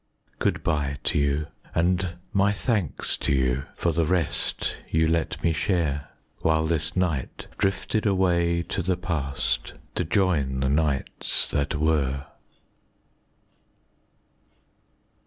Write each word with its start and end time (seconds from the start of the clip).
Good 0.39 0.63
bye 0.63 0.97
to 1.03 1.19
you, 1.19 1.45
and 1.75 2.13
my 2.33 2.51
thanks 2.51 3.15
to 3.17 3.31
you, 3.33 3.65
for 3.75 3.91
the 3.91 4.03
rest 4.07 4.79
you 4.89 5.07
let 5.07 5.43
me 5.43 5.53
share, 5.53 6.09
While 6.39 6.65
this 6.65 6.95
night 6.95 7.45
drifted 7.59 8.07
away 8.07 8.63
to 8.63 8.81
the 8.81 8.97
Past, 8.97 9.75
to 9.93 10.03
join 10.03 10.61
the 10.61 10.69
Nights 10.69 11.51
that 11.51 11.75
Were. 11.75 12.25